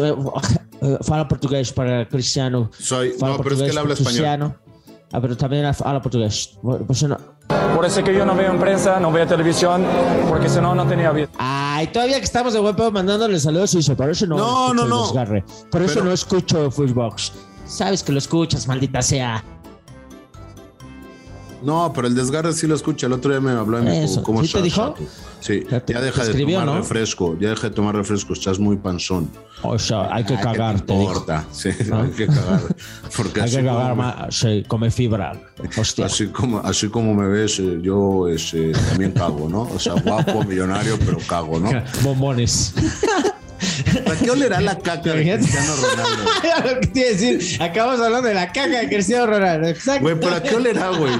fala 1.02 1.26
portugués 1.28 1.72
para 1.72 2.06
Cristiano. 2.08 2.70
soy. 2.78 3.10
Fala 3.12 3.36
No, 3.36 3.42
pero 3.42 3.54
es 3.56 3.62
que 3.62 3.68
él 3.68 3.78
habla 3.78 3.94
para 3.94 3.94
español. 3.94 4.12
Cristiano. 4.12 4.56
Ah, 5.12 5.20
pero 5.20 5.36
también 5.36 5.64
habla 5.64 6.02
portugués. 6.02 6.58
Pues 6.86 7.02
no- 7.04 7.18
Por 7.76 7.84
eso 7.84 8.00
es 8.00 8.04
que 8.04 8.14
yo 8.14 8.24
no 8.26 8.34
veo 8.34 8.50
en 8.50 8.58
prensa, 8.58 8.98
no 8.98 9.12
veo 9.12 9.26
televisión, 9.26 9.84
porque 10.28 10.48
si 10.48 10.60
no, 10.60 10.74
no 10.74 10.86
tenía 10.86 11.10
vida. 11.12 11.28
Ay, 11.38 11.86
todavía 11.88 12.18
que 12.18 12.24
estamos 12.24 12.52
de 12.54 12.58
buen 12.60 12.74
pedo 12.74 12.90
mandándole 12.90 13.38
saludos 13.38 13.74
y 13.74 13.78
dice, 13.78 13.94
por 13.94 14.10
eso 14.10 14.26
no, 14.26 14.36
No, 14.36 14.74
no, 14.74 14.86
no. 14.86 15.12
Por 15.70 15.82
eso 15.82 15.94
Pero- 15.94 16.04
no 16.06 16.12
escucho 16.12 16.70
Fullbox. 16.70 17.32
Sabes 17.66 18.02
que 18.02 18.12
lo 18.12 18.18
escuchas, 18.18 18.66
maldita 18.66 19.02
sea. 19.02 19.44
No, 21.64 21.92
pero 21.94 22.06
el 22.08 22.14
desgarre 22.14 22.52
sí 22.52 22.66
lo 22.66 22.74
escucha. 22.74 23.06
El 23.06 23.14
otro 23.14 23.30
día 23.30 23.40
me 23.40 23.52
habló 23.52 23.78
y 23.80 23.82
me 23.82 24.00
dijo. 24.02 24.22
¿cómo 24.22 24.44
¿Sí 24.44 24.52
te 24.52 24.58
estás, 24.66 24.94
dijo? 24.94 24.94
Sí, 25.40 25.64
Ya 25.70 25.80
te- 25.80 25.92
ya 25.94 26.00
deja 26.00 26.24
de 26.24 26.34
tomar 26.44 26.66
¿no? 26.66 26.76
refresco, 26.78 27.36
ya 27.40 27.48
deja 27.50 27.68
de 27.68 27.74
tomar 27.74 27.94
refresco, 27.96 28.32
estás 28.34 28.58
muy 28.58 28.76
panzón. 28.76 29.30
O 29.62 29.78
sea, 29.78 30.14
hay 30.14 30.24
que 30.24 30.34
Ah, 30.34 30.38
¿qué 30.38 30.42
cagar, 30.42 30.80
te 30.82 30.94
importa? 30.94 31.44
Sí, 31.52 31.70
¿Ah? 31.92 32.02
hay 32.04 32.10
que 32.10 32.26
cagar. 32.26 32.60
Porque 33.16 33.40
Hay 33.42 33.50
que 33.50 33.56
cagar 33.64 33.90
como- 33.90 34.02
más. 34.02 34.34
Sí, 34.34 34.64
come 34.68 34.90
fibra. 34.90 35.32
Hostia. 35.78 36.06
Así 36.06 36.26
como, 36.28 36.58
así 36.58 36.88
como 36.88 37.14
me 37.14 37.26
ves, 37.28 37.58
eh, 37.60 37.78
yo 37.82 38.28
este, 38.28 38.72
también 38.72 39.12
cago, 39.12 39.48
¿no? 39.48 39.62
O 39.62 39.78
sea, 39.78 39.94
guapo, 39.94 40.44
millonario, 40.44 40.98
pero 41.04 41.18
cago, 41.26 41.58
¿no? 41.60 41.70
Bombones. 42.02 42.74
¿Para 44.04 44.16
qué 44.18 44.30
olerá 44.30 44.60
la 44.60 44.78
caca 44.78 45.14
de. 45.14 45.36
Cristiano 45.36 45.74
Ronaldo? 45.76 46.30
Era 46.42 46.74
lo 46.74 46.80
que 46.80 46.86
te 46.86 47.00
iba 47.00 47.08
a 47.08 47.12
decir. 47.12 47.62
Acabamos 47.62 48.00
hablando 48.00 48.28
de 48.28 48.34
la 48.34 48.46
caca 48.52 48.80
de 48.80 48.88
Cristiano 48.88 49.26
Ronaldo. 49.26 49.68
Exacto. 49.68 50.02
Güey, 50.02 50.20
¿para 50.20 50.42
qué 50.42 50.54
olerá, 50.54 50.88
güey? 50.90 51.14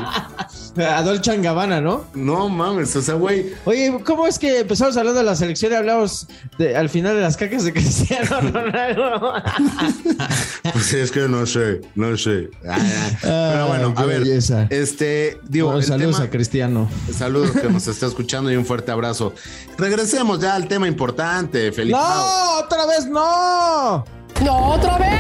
A 0.77 1.03
Dolce 1.03 1.37
Gabbana, 1.39 1.81
¿no? 1.81 2.05
No 2.15 2.49
mames, 2.49 2.95
o 2.97 3.03
sea, 3.03 3.15
güey. 3.15 3.53
Oye, 3.65 3.97
¿cómo 4.05 4.27
es 4.27 4.39
que 4.39 4.61
empezamos 4.61 4.97
hablando 4.97 5.21
de 5.21 5.27
la 5.27 5.37
selección 5.37 5.73
y 5.73 5.77
hablamos 5.77 6.27
de- 6.59 6.77
al 6.77 6.89
final 6.89 7.15
de 7.15 7.23
las 7.23 7.37
cacas 7.37 7.65
de 7.65 7.73
Cristiano 7.73 8.41
Ronaldo? 8.41 9.33
Pues 10.73 10.93
es 10.95 11.11
que 11.13 11.29
no 11.29 11.45
sé, 11.47 11.83
no 11.95 12.17
sé. 12.17 12.49
Ah, 12.69 12.77
ah. 13.25 13.51
Pero 13.53 13.67
bueno, 13.69 13.89
a 13.91 13.95
qué 13.95 14.07
ver, 14.07 14.21
belleza. 14.21 14.67
este, 14.71 15.39
digo, 15.49 15.69
Bueno, 15.71 15.83
saludos 15.83 16.17
tema- 16.17 16.27
a 16.27 16.31
Cristiano. 16.31 16.89
Saludos 17.17 17.51
que 17.53 17.69
nos 17.69 17.87
está 17.87 18.07
escuchando 18.07 18.51
y 18.51 18.57
un 18.57 18.65
fuerte 18.67 18.91
abrazo. 18.91 19.35
Regresemos 19.79 20.41
ya 20.41 20.55
al 20.55 20.67
tema 20.67 20.89
importante, 20.89 21.71
Felipe. 21.71 21.97
¡No! 21.99 22.59
¡Otra 22.65 22.87
vez 22.87 23.07
no! 23.07 24.05
¡No, 24.43 24.73
otra 24.73 24.99
vez! 24.99 25.11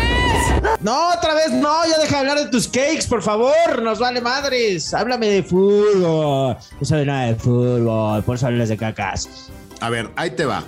No, 0.80 1.10
otra 1.10 1.34
vez 1.34 1.50
no, 1.52 1.86
ya 1.86 1.98
deja 1.98 2.16
de 2.16 2.18
hablar 2.20 2.38
de 2.44 2.46
tus 2.50 2.66
cakes, 2.68 3.06
por 3.08 3.22
favor, 3.22 3.82
nos 3.82 3.98
vale 3.98 4.20
madres. 4.20 4.92
Háblame 4.92 5.28
de 5.28 5.42
fútbol. 5.42 6.56
No 6.80 6.86
sabe 6.86 7.06
nada 7.06 7.26
de 7.26 7.34
fútbol, 7.36 8.22
por 8.24 8.36
eso 8.36 8.46
hablas 8.46 8.68
de 8.68 8.76
cacas. 8.76 9.28
A 9.80 9.90
ver, 9.90 10.10
ahí 10.16 10.30
te 10.30 10.44
va. 10.44 10.64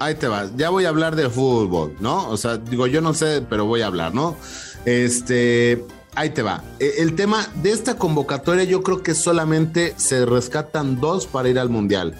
Ahí 0.00 0.14
te 0.16 0.28
va. 0.28 0.48
Ya 0.56 0.70
voy 0.70 0.84
a 0.84 0.88
hablar 0.90 1.16
de 1.16 1.30
fútbol, 1.30 1.94
¿no? 2.00 2.28
O 2.28 2.36
sea, 2.36 2.56
digo, 2.58 2.86
yo 2.86 3.00
no 3.00 3.14
sé, 3.14 3.42
pero 3.48 3.64
voy 3.64 3.80
a 3.82 3.86
hablar, 3.86 4.12
¿no? 4.14 4.36
Este, 4.84 5.84
ahí 6.14 6.30
te 6.30 6.42
va. 6.42 6.62
E- 6.80 6.94
El 6.98 7.14
tema 7.14 7.46
de 7.62 7.70
esta 7.72 7.96
convocatoria, 7.96 8.64
yo 8.64 8.82
creo 8.82 9.02
que 9.02 9.14
solamente 9.14 9.94
se 9.96 10.26
rescatan 10.26 11.00
dos 11.00 11.26
para 11.26 11.48
ir 11.48 11.58
al 11.58 11.70
mundial. 11.70 12.14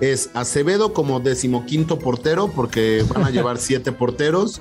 Es 0.00 0.30
Acevedo 0.34 0.92
como 0.92 1.20
decimoquinto 1.20 1.98
portero, 1.98 2.48
porque 2.48 3.04
van 3.08 3.24
a 3.24 3.30
llevar 3.30 3.58
siete 3.58 3.92
porteros. 3.92 4.60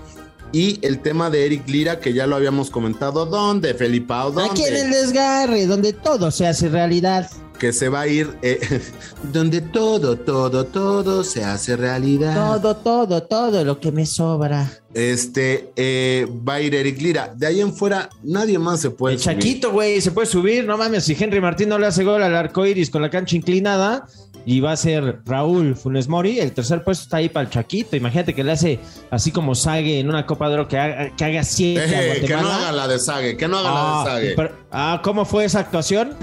Y 0.51 0.79
el 0.85 0.99
tema 0.99 1.29
de 1.29 1.45
Eric 1.45 1.67
Lira, 1.67 1.99
que 1.99 2.13
ya 2.13 2.25
lo 2.25 2.35
habíamos 2.35 2.69
comentado. 2.69 3.25
¿Dónde, 3.25 3.73
Felipao? 3.73 4.31
¿Dónde? 4.31 4.51
Aquí 4.51 4.63
en 4.63 4.75
el 4.75 4.91
desgarre, 4.91 5.65
donde 5.65 5.93
todo 5.93 6.31
se 6.31 6.47
hace 6.47 6.69
realidad. 6.69 7.29
que 7.59 7.73
se 7.73 7.89
va 7.89 8.01
a 8.01 8.07
ir 8.07 8.37
eh, 8.43 8.59
donde 9.33 9.61
todo, 9.61 10.15
todo, 10.17 10.65
todo 10.65 11.23
se 11.23 11.43
hace 11.43 11.75
realidad. 11.75 12.35
Todo, 12.35 12.75
todo, 12.77 13.23
todo 13.23 13.63
lo 13.65 13.79
que 13.79 13.91
me 13.91 14.05
sobra. 14.05 14.71
Este 14.93 15.71
eh, 15.75 16.27
va 16.47 16.55
a 16.55 16.61
ir 16.61 16.73
Eric 16.75 17.01
Lira. 17.01 17.33
De 17.35 17.45
ahí 17.45 17.61
en 17.61 17.73
fuera, 17.73 18.09
nadie 18.23 18.57
más 18.57 18.79
se 18.79 18.89
puede. 18.89 19.15
El 19.15 19.21
subir. 19.21 19.35
Chaquito, 19.35 19.71
güey, 19.71 20.01
se 20.01 20.11
puede 20.11 20.27
subir. 20.27 20.65
No 20.65 20.77
mames, 20.77 21.03
si 21.03 21.15
Henry 21.19 21.41
Martín 21.41 21.69
no 21.69 21.77
le 21.77 21.87
hace 21.87 22.03
gol 22.03 22.23
al 22.23 22.35
arco 22.35 22.65
iris 22.65 22.89
con 22.89 23.01
la 23.01 23.09
cancha 23.09 23.35
inclinada, 23.35 24.07
y 24.49 24.61
va 24.61 24.71
a 24.71 24.77
ser 24.77 25.19
Raúl 25.25 25.75
Funes 25.75 26.07
Mori, 26.07 26.39
el 26.39 26.53
tercer 26.53 26.81
puesto 26.81 27.03
está 27.03 27.17
ahí 27.17 27.27
para 27.27 27.43
el 27.43 27.49
Chaquito. 27.51 27.97
Imagínate 27.97 28.33
que 28.33 28.45
le 28.45 28.53
hace 28.53 28.79
así 29.11 29.29
como 29.29 29.53
Sague 29.55 29.99
en 29.99 30.07
una 30.07 30.25
Copa 30.25 30.47
de 30.47 30.53
Oro 30.55 30.67
que 30.69 30.77
haga, 30.77 31.13
que 31.17 31.25
haga 31.25 31.43
siete 31.43 31.83
Eh, 32.17 32.21
que 32.25 32.33
no 32.33 32.47
haga 32.49 32.71
la 32.71 32.87
de 32.87 32.97
Sague, 32.97 33.35
que 33.35 33.45
no 33.45 33.57
haga 33.57 33.69
la 33.69 33.75
Ah, 33.81 34.03
de 34.05 34.09
Sague. 34.11 34.33
pero- 34.37 34.51
ah, 34.71 35.01
¿cómo 35.03 35.25
fue 35.25 35.43
esa 35.43 35.59
actuación? 35.59 36.15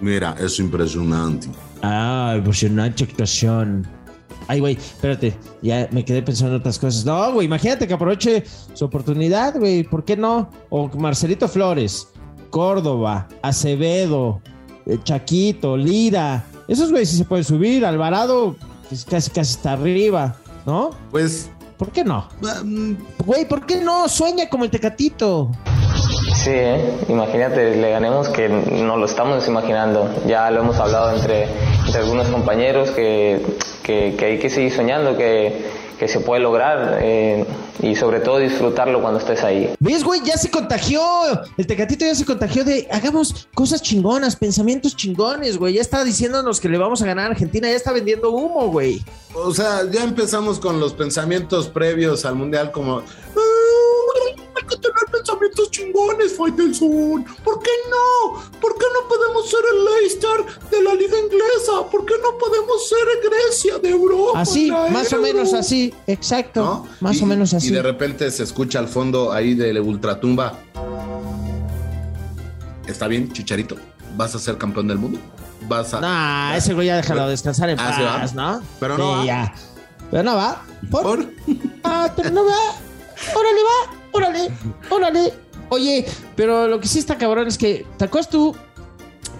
Mira, 0.00 0.34
es 0.40 0.58
impresionante. 0.58 1.48
Ah, 1.82 2.34
impresionante 2.36 3.04
actuación. 3.04 3.86
Ay, 4.48 4.60
güey, 4.60 4.74
espérate, 4.74 5.36
ya 5.62 5.88
me 5.92 6.04
quedé 6.04 6.22
pensando 6.22 6.54
en 6.56 6.60
otras 6.60 6.78
cosas. 6.78 7.04
No, 7.04 7.32
güey, 7.32 7.46
imagínate 7.46 7.86
que 7.86 7.94
aproveche 7.94 8.44
su 8.74 8.84
oportunidad, 8.84 9.56
güey, 9.58 9.82
¿por 9.84 10.04
qué 10.04 10.16
no? 10.16 10.50
O 10.70 10.88
Marcelito 10.98 11.48
Flores, 11.48 12.08
Córdoba, 12.50 13.26
Acevedo, 13.42 14.40
eh, 14.84 14.98
Chaquito, 15.04 15.76
Lira. 15.76 16.44
Esos 16.68 16.90
güeyes 16.90 17.10
sí 17.10 17.16
se 17.16 17.24
pueden 17.24 17.44
subir. 17.44 17.84
Alvarado, 17.86 18.56
pues 18.88 19.04
casi, 19.04 19.30
casi 19.30 19.52
está 19.54 19.72
arriba, 19.72 20.36
¿no? 20.64 20.90
Pues, 21.10 21.50
¿Por 21.76 21.90
qué 21.90 22.04
no? 22.04 22.26
mm, 22.64 22.94
Güey, 23.24 23.46
¿por 23.46 23.66
qué 23.66 23.76
no? 23.76 24.08
Sueña 24.08 24.48
como 24.48 24.64
el 24.64 24.70
Tecatito. 24.70 25.50
Sí, 26.34 26.50
¿eh? 26.52 26.98
imagínate, 27.08 27.76
le 27.76 27.90
ganemos 27.90 28.28
que 28.28 28.48
no 28.48 28.96
lo 28.96 29.06
estamos 29.06 29.46
imaginando. 29.48 30.08
Ya 30.26 30.50
lo 30.50 30.60
hemos 30.60 30.76
hablado 30.78 31.14
entre, 31.16 31.48
entre 31.86 32.00
algunos 32.00 32.28
compañeros 32.28 32.90
que, 32.90 33.44
que, 33.82 34.14
que 34.18 34.24
hay 34.24 34.38
que 34.38 34.48
seguir 34.50 34.72
soñando, 34.72 35.16
que, 35.16 35.66
que 35.98 36.08
se 36.08 36.20
puede 36.20 36.40
lograr 36.42 36.98
eh, 37.00 37.44
y 37.82 37.94
sobre 37.96 38.20
todo 38.20 38.38
disfrutarlo 38.38 39.00
cuando 39.00 39.18
estés 39.20 39.42
ahí. 39.42 39.72
¿Ves, 39.80 40.04
güey? 40.04 40.20
Ya 40.24 40.36
se 40.36 40.50
contagió. 40.50 41.00
El 41.56 41.66
Tecatito 41.66 42.04
ya 42.04 42.14
se 42.14 42.24
contagió 42.24 42.64
de 42.64 42.86
hagamos 42.90 43.48
cosas 43.54 43.80
chingonas, 43.82 44.36
pensamientos 44.36 44.94
chingones, 44.96 45.56
güey. 45.58 45.74
Ya 45.74 45.80
está 45.80 46.04
diciéndonos 46.04 46.60
que 46.60 46.68
le 46.68 46.78
vamos 46.78 47.02
a 47.02 47.06
ganar 47.06 47.26
a 47.26 47.30
Argentina. 47.30 47.68
Ya 47.68 47.76
está 47.76 47.92
vendiendo 47.92 48.30
humo, 48.30 48.68
güey. 48.68 49.02
O 49.34 49.52
sea, 49.52 49.82
ya 49.90 50.02
empezamos 50.04 50.58
con 50.58 50.80
los 50.80 50.92
pensamientos 50.94 51.68
previos 51.68 52.24
al 52.24 52.34
mundial 52.34 52.70
como. 52.72 52.98
"Ah, 52.98 53.40
pensamientos 55.38 55.70
chingones, 55.70 56.36
Faitelson. 56.36 57.24
¿Por 57.44 57.62
qué 57.62 57.70
no? 57.90 58.40
¿Por 58.60 58.76
qué 58.78 58.84
no 58.92 59.08
podemos 59.08 59.48
ser 59.50 59.60
el 59.72 59.84
Leicester 59.84 60.70
de 60.70 60.82
la 60.82 60.94
liga 60.94 61.16
inglesa? 61.18 61.88
¿Por 61.90 62.04
qué 62.06 62.14
no 62.22 62.36
podemos 62.38 62.88
ser 62.88 62.98
Grecia 63.22 63.78
de 63.78 63.90
Europa? 63.90 64.40
Así, 64.40 64.68
La 64.68 64.88
más 64.88 65.12
o 65.12 65.16
Euro?" 65.16 65.22
menos 65.32 65.54
así. 65.54 65.94
Exacto. 66.06 66.62
¿No? 66.62 66.88
Más 67.00 67.16
Y- 67.16 67.22
o 67.22 67.26
menos 67.26 67.54
así. 67.54 67.68
Y 67.68 67.70
de 67.70 67.82
repente 67.82 68.30
se 68.30 68.42
escucha 68.42 68.78
al 68.78 68.88
fondo 68.88 69.32
ahí 69.32 69.54
de 69.54 69.78
ultratumba. 69.80 70.58
¿Está 72.86 73.08
bien, 73.08 73.32
Chicharito? 73.32 73.76
¿Vas 74.16 74.34
a 74.34 74.38
ser 74.38 74.56
campeón 74.58 74.88
del 74.88 74.98
mundo? 74.98 75.18
¿Vas 75.68 75.92
a.? 75.94 76.00
Nah, 76.00 76.56
ese 76.56 76.72
güey 76.74 76.86
ya 76.86 76.96
déjalo 76.96 77.28
descansar 77.28 77.68
en 77.70 77.80
Ah, 77.80 77.98
va. 78.00 78.20
paz, 78.20 78.34
¿no? 78.34 78.62
Pero 78.78 78.96
no 78.96 79.12
Sí, 79.12 79.18
va. 79.18 79.24
ya. 79.26 79.54
Pero 80.10 80.22
no 80.22 80.36
va. 80.36 80.62
¿Por? 80.90 81.02
¿Por? 81.02 81.26
Ah, 81.82 82.10
pero 82.14 82.30
no 82.30 82.44
va. 82.44 82.54
Órale, 83.34 83.60
va. 83.62 83.95
Órale, 84.16 84.50
órale. 84.90 85.32
Oye, 85.68 86.06
pero 86.36 86.68
lo 86.68 86.80
que 86.80 86.88
sí 86.88 86.98
está 86.98 87.18
cabrón 87.18 87.48
es 87.48 87.58
que, 87.58 87.84
¿te 87.98 88.04
acuerdas 88.04 88.30
tú 88.30 88.54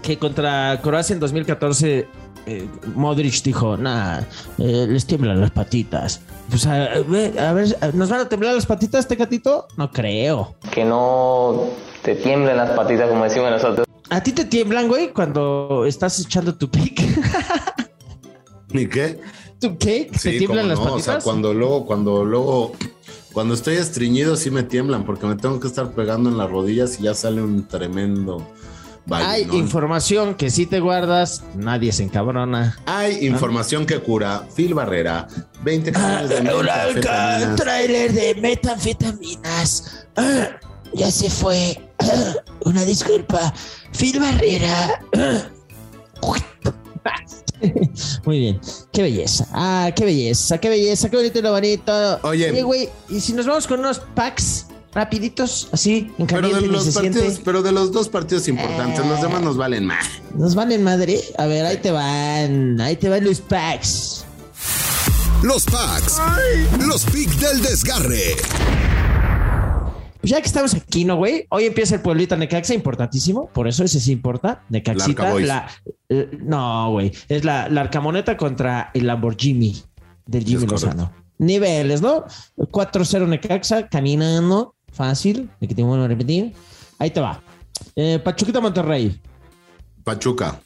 que 0.02 0.18
contra 0.18 0.78
Croacia 0.82 1.14
en 1.14 1.20
2014 1.20 2.06
eh, 2.46 2.68
Modric 2.94 3.42
dijo, 3.42 3.76
nah, 3.76 4.20
eh, 4.58 4.86
les 4.88 5.06
tiemblan 5.06 5.40
las 5.40 5.50
patitas? 5.52 6.20
Pues 6.50 6.66
a, 6.66 6.88
ver, 7.08 7.38
a 7.38 7.52
ver, 7.52 7.76
¿nos 7.94 8.08
van 8.08 8.20
a 8.20 8.28
temblar 8.28 8.54
las 8.54 8.66
patitas, 8.66 9.08
Tecatito? 9.08 9.66
No 9.76 9.90
creo. 9.90 10.54
Que 10.72 10.84
no 10.84 11.64
te 12.02 12.14
tiemblen 12.16 12.56
las 12.56 12.70
patitas 12.70 13.08
como 13.08 13.24
decimos 13.24 13.50
nosotros. 13.50 13.86
¿A 14.10 14.22
ti 14.22 14.30
te 14.32 14.44
tiemblan, 14.44 14.86
güey, 14.88 15.12
cuando 15.12 15.84
estás 15.86 16.20
echando 16.20 16.54
tu 16.54 16.70
pick? 16.70 17.00
¿Ni 18.70 18.86
qué? 18.88 19.18
¿Tu 19.60 19.70
cake? 19.78 20.10
¿Te 20.12 20.18
Sí, 20.18 20.38
tiemblan 20.38 20.64
cómo 20.64 20.68
las 20.68 20.78
no, 20.78 20.84
patitas? 20.84 21.08
O 21.16 21.20
sea, 21.20 21.24
cuando 21.24 21.54
luego, 21.54 21.86
cuando 21.86 22.24
luego, 22.24 22.72
cuando 23.36 23.52
estoy 23.52 23.76
estreñido 23.76 24.34
sí 24.34 24.50
me 24.50 24.62
tiemblan 24.62 25.04
porque 25.04 25.26
me 25.26 25.34
tengo 25.36 25.60
que 25.60 25.68
estar 25.68 25.90
pegando 25.90 26.30
en 26.30 26.38
las 26.38 26.50
rodillas 26.50 26.98
y 26.98 27.02
ya 27.02 27.12
sale 27.12 27.42
un 27.42 27.68
tremendo 27.68 28.50
Hay 29.10 29.46
información 29.52 30.36
que 30.36 30.48
si 30.50 30.64
te 30.64 30.80
guardas, 30.80 31.44
nadie 31.54 31.92
se 31.92 32.04
encabrona. 32.04 32.78
Hay 32.86 33.26
información 33.26 33.84
que 33.84 34.00
cura. 34.00 34.48
Phil 34.56 34.72
Barrera, 34.72 35.28
20 35.62 35.92
canciones 35.92 36.30
de 36.30 36.50
metanfetaminas. 36.50 37.56
trailer 37.56 38.12
de 38.14 38.34
metanfetaminas. 38.36 40.06
Ah, 40.16 40.48
ya 40.94 41.10
se 41.10 41.28
fue. 41.28 41.78
Ah, 41.98 42.36
una 42.64 42.86
disculpa. 42.86 43.52
Phil 43.92 44.18
Barrera. 44.18 44.98
Ah. 45.14 45.42
Muy 48.24 48.38
bien. 48.38 48.60
Qué 48.92 49.02
belleza. 49.02 49.46
Ah, 49.52 49.90
qué 49.94 50.04
belleza, 50.04 50.58
qué 50.58 50.68
belleza, 50.68 51.08
qué 51.08 51.16
bonito 51.16 51.38
y 51.38 51.42
lo 51.42 51.52
bonito. 51.52 52.20
Oye. 52.22 52.62
güey, 52.62 52.88
y 53.08 53.20
si 53.20 53.32
nos 53.32 53.46
vamos 53.46 53.66
con 53.66 53.80
unos 53.80 54.00
packs 54.14 54.66
rapiditos, 54.92 55.68
así, 55.72 56.10
en 56.18 56.26
Pero 56.26 56.48
de, 56.48 56.66
los 56.66 56.88
partidos, 56.94 57.22
siente. 57.22 57.42
pero 57.44 57.62
de 57.62 57.72
los 57.72 57.92
dos 57.92 58.08
partidos 58.08 58.48
importantes, 58.48 59.04
los 59.06 59.20
demás 59.20 59.42
nos 59.42 59.56
valen 59.56 59.84
más. 59.84 60.06
Nos 60.34 60.54
van 60.54 60.72
en 60.72 60.82
madre. 60.82 61.20
A 61.38 61.46
ver, 61.46 61.66
ahí 61.66 61.76
te 61.76 61.90
van. 61.90 62.80
Ahí 62.80 62.96
te 62.96 63.08
van 63.08 63.24
los 63.24 63.40
packs. 63.40 64.24
Los 65.42 65.64
packs. 65.66 66.20
Los 66.80 67.04
picks 67.04 67.40
del 67.40 67.62
desgarre. 67.62 68.36
Pues 70.26 70.34
ya 70.34 70.40
que 70.40 70.48
estamos 70.48 70.74
aquí, 70.74 71.04
¿no, 71.04 71.14
güey? 71.14 71.46
Hoy 71.50 71.66
empieza 71.66 71.94
el 71.94 72.00
pueblito 72.00 72.36
Necaxa, 72.36 72.74
importantísimo. 72.74 73.46
Por 73.46 73.68
eso 73.68 73.84
ese 73.84 74.00
sí 74.00 74.10
importa. 74.10 74.64
Necaxita. 74.70 75.38
La, 75.38 75.68
eh, 76.08 76.36
no, 76.42 76.90
güey. 76.90 77.12
Es 77.28 77.44
la, 77.44 77.68
la 77.68 77.82
Arcamoneta 77.82 78.36
contra 78.36 78.90
el 78.92 79.06
Lamborghini 79.06 79.80
del 80.26 80.42
Jimmy 80.42 80.64
Es 80.64 80.68
correcto. 80.68 80.86
Lozano. 80.86 81.12
Niveles, 81.38 82.02
¿no? 82.02 82.24
4-0 82.56 83.28
Necaxa, 83.28 83.86
caminando. 83.86 84.74
Fácil. 84.92 85.48
De 85.60 85.68
que 85.68 85.76
te 85.76 85.84
vuelvo 85.84 86.06
a 86.06 86.08
repetir. 86.08 86.54
Ahí 86.98 87.10
te 87.12 87.20
va. 87.20 87.40
Eh, 87.94 88.18
Pachuquita 88.18 88.60
Monterrey. 88.60 89.16
Pachuca, 90.02 90.60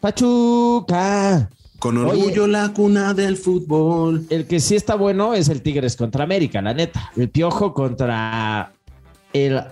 Pachuca. 0.00 1.48
con 1.78 1.98
orgullo 1.98 2.48
la 2.48 2.72
cuna 2.72 3.14
del 3.14 3.36
fútbol. 3.36 4.26
El 4.28 4.48
que 4.48 4.58
sí 4.58 4.74
está 4.74 4.96
bueno 4.96 5.34
es 5.34 5.48
el 5.48 5.62
Tigres 5.62 5.94
contra 5.94 6.24
América, 6.24 6.60
la 6.60 6.74
neta. 6.74 7.12
El 7.14 7.30
Piojo 7.30 7.72
contra 7.72 8.72
el 9.32 9.62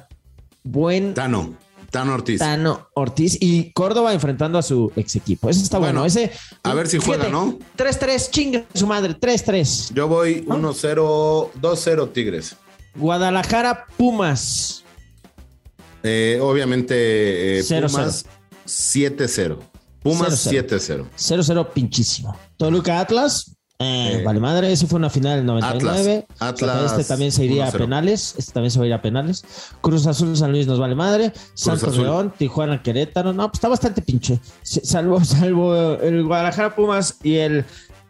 buen 0.62 1.14
Tano, 1.14 1.56
Tano 1.90 2.14
Ortiz. 2.14 2.38
Tano 2.38 2.88
Ortiz 2.94 3.38
y 3.40 3.72
Córdoba 3.72 4.12
enfrentando 4.12 4.58
a 4.58 4.62
su 4.62 4.92
ex 4.96 5.16
equipo. 5.16 5.48
Ese 5.48 5.62
está 5.62 5.78
bueno. 5.78 6.00
Bueno, 6.00 6.06
Ese, 6.06 6.32
a 6.62 6.74
ver 6.74 6.88
si 6.88 6.98
juega, 6.98 7.28
¿no? 7.28 7.58
3-3, 7.76 8.30
chingue 8.30 8.66
su 8.74 8.86
madre, 8.86 9.18
3-3. 9.18 9.94
Yo 9.94 10.08
voy 10.08 10.44
1-0, 10.46 11.52
2-0 11.60 12.12
Tigres. 12.12 12.56
Guadalajara, 12.94 13.86
Pumas. 13.96 14.84
Eh, 16.02 16.38
obviamente, 16.40 17.58
eh, 17.58 17.62
Cero, 17.62 17.88
Pumas 17.88 18.26
7-0. 18.66 19.58
Pumas 20.02 20.40
Cero, 20.42 20.66
7-0. 20.68 21.06
0-0 21.16 21.72
pinchísimo. 21.72 22.36
Toluca, 22.56 23.00
Atlas. 23.00 23.55
Eh, 23.78 24.18
Eh, 24.18 24.22
vale, 24.24 24.40
madre, 24.40 24.72
ese 24.72 24.86
fue 24.86 24.98
una 24.98 25.10
final 25.10 25.36
del 25.38 25.46
99. 25.46 26.26
Atlas, 26.38 26.62
Atlas, 26.62 26.92
este 26.92 27.04
también 27.04 27.30
se 27.32 27.44
iría 27.44 27.66
a 27.66 27.70
1-0. 27.70 27.78
penales. 27.78 28.34
Este 28.38 28.52
también 28.52 28.70
se 28.70 28.78
va 28.78 28.84
a 28.84 28.88
ir 28.88 28.94
a 28.94 29.02
penales. 29.02 29.44
Cruz 29.80 30.06
Azul, 30.06 30.36
San 30.36 30.52
Luis 30.52 30.66
nos 30.66 30.78
vale 30.78 30.94
madre. 30.94 31.32
Santos. 31.54 31.96
León, 31.98 32.32
Tijuana, 32.36 32.82
Querétaro. 32.82 33.32
No, 33.32 33.48
pues 33.48 33.58
está 33.58 33.68
bastante 33.68 34.00
pinche. 34.02 34.40
Salvo, 34.62 35.22
salvo 35.24 35.74
el 35.96 36.24
Guadalajara, 36.24 36.74
Pumas 36.74 37.18
y 37.22 37.34
el 37.36 37.64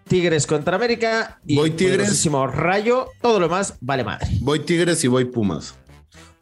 Tigres 0.06 0.46
contra 0.46 0.76
América. 0.76 1.40
Y 1.46 1.56
Voy 1.56 1.72
Tigres. 1.72 2.24
Rayo. 2.52 3.08
Todo 3.20 3.40
lo 3.40 3.46
demás 3.46 3.74
vale 3.80 4.04
madre. 4.04 4.28
Voy 4.40 4.60
Tigres 4.60 5.02
y 5.02 5.08
voy 5.08 5.24
Pumas. 5.24 5.74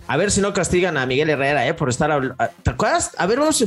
A 0.06 0.16
ver 0.18 0.30
si 0.30 0.40
no 0.42 0.52
castigan 0.52 0.96
a 0.98 1.06
Miguel 1.06 1.30
Herrera, 1.30 1.66
¿eh? 1.66 1.72
Por 1.74 1.88
estar. 1.88 2.10
habl- 2.10 2.36
¿Te 2.62 2.70
acuerdas? 2.70 3.12
A 3.16 3.26
ver, 3.26 3.38
vamos. 3.38 3.58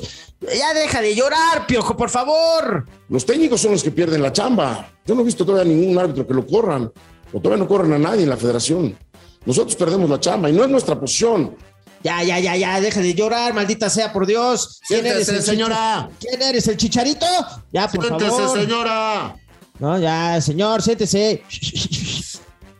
Ya 0.41 0.74
deja 0.74 1.01
de 1.01 1.15
llorar, 1.15 1.65
piojo, 1.65 1.98
por 1.98 2.10
favor. 2.12 2.86
Los 3.10 3.25
técnicos 3.25 3.60
son 3.62 3.72
los 3.72 3.84
que 3.84 3.89
pierden 3.91 4.22
la 4.22 4.32
chamba. 4.32 4.88
Yo 5.06 5.15
no 5.15 5.22
he 5.22 5.25
visto 5.25 5.46
todavía 5.46 5.74
ningún 5.74 5.98
árbitro 5.98 6.27
que 6.27 6.34
lo 6.36 6.46
corran. 6.46 6.91
O 7.34 7.39
todavía 7.41 7.63
no 7.63 7.67
corran 7.67 7.94
a 7.94 7.98
nadie 7.98 8.24
en 8.24 8.29
la 8.29 8.38
federación. 8.38 8.98
Nosotros 9.46 9.75
perdemos 9.75 10.10
la 10.10 10.20
chamba 10.20 10.50
y 10.50 10.53
no 10.53 10.63
es 10.63 10.70
nuestra 10.70 11.00
posición. 11.00 11.56
Ya, 12.03 12.22
ya, 12.24 12.39
ya, 12.39 12.56
ya, 12.56 12.79
deja 12.79 13.01
de 13.01 13.15
llorar, 13.15 13.53
maldita 13.56 13.89
sea, 13.89 14.13
por 14.13 14.27
Dios. 14.27 14.79
¿Quién 14.88 15.01
Siéntese, 15.01 15.32
eres, 15.32 15.39
el 15.39 15.44
señora. 15.56 16.10
¿Quién 16.20 16.41
eres, 16.41 16.67
el 16.67 16.77
chicharito? 16.77 17.25
Ya, 17.74 17.88
por 17.89 18.06
Siéntese, 18.06 18.29
favor. 18.32 18.60
señora. 18.60 19.36
No, 19.79 19.98
ya, 20.00 20.39
señor, 20.39 20.82
siéntese. 20.84 21.44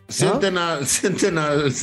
Sienten 0.10 0.58
al, 0.58 0.88
sienten 0.88 1.38
al, 1.38 1.74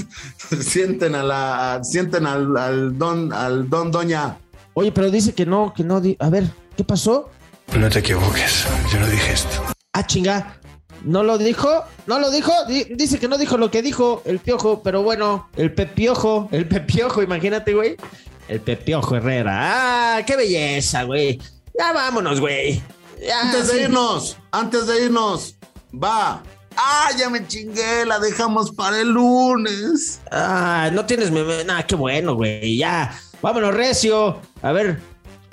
sienten 0.63 1.15
a 1.15 1.23
la, 1.23 1.81
sienten 1.83 2.27
al, 2.27 2.57
al 2.57 2.99
don, 2.99 3.33
al 3.33 3.69
don 3.69 3.91
doña. 3.91 4.37
Oye, 4.75 4.91
pero 4.93 5.11
dice 5.11 5.33
que 5.35 5.47
no, 5.47 5.73
que 5.75 5.85
no. 5.85 6.01
di- 6.01 6.17
A 6.21 6.31
ver, 6.31 6.45
¿qué 6.77 6.85
pasó? 6.85 7.31
No 7.77 7.89
te 7.89 7.99
equivoques, 8.01 8.67
yo 8.93 8.99
no 9.01 9.07
dije 9.07 9.33
esto. 9.33 9.63
Ah, 9.93 10.07
chinga. 10.07 10.59
¿No 11.03 11.23
lo 11.23 11.37
dijo? 11.39 11.69
¿No 12.07 12.19
lo 12.19 12.31
dijo? 12.31 12.51
Di- 12.67 12.85
dice 12.95 13.19
que 13.19 13.29
no 13.29 13.37
dijo 13.37 13.59
lo 13.59 13.71
que 13.71 13.83
dijo 13.83 14.23
el 14.25 14.39
piojo, 14.39 14.83
pero 14.83 15.03
bueno, 15.03 15.49
el 15.57 15.73
pepiojo, 15.73 16.49
el 16.51 16.67
pepiojo, 16.67 17.23
imagínate, 17.23 17.75
güey. 17.75 17.97
El 18.49 18.61
pepiojo 18.61 19.17
Herrera. 19.17 20.17
Ah, 20.17 20.23
qué 20.27 20.37
belleza, 20.37 21.03
güey. 21.05 21.39
Ya 21.79 21.93
vámonos, 21.93 22.41
güey. 22.41 22.83
Ya, 23.27 23.41
Antes 23.43 23.69
sí. 23.69 23.77
de 23.77 23.83
irnos, 23.85 24.37
antes 24.51 24.87
de 24.87 25.05
irnos, 25.05 25.57
va. 25.93 26.43
Ah, 26.77 27.11
ya 27.19 27.31
me 27.31 27.47
chingué, 27.47 28.05
la 28.07 28.19
dejamos 28.19 28.73
para 28.73 29.01
el 29.01 29.11
lunes. 29.11 30.21
Ah, 30.31 30.91
no 30.93 31.05
tienes 31.07 31.31
meme. 31.31 31.65
Nah, 31.65 31.83
qué 31.83 31.95
bueno, 31.95 32.35
güey. 32.35 32.77
Ya. 32.77 33.19
Vámonos, 33.41 33.75
Recio. 33.75 34.41
A 34.63 34.73
ver, 34.73 35.01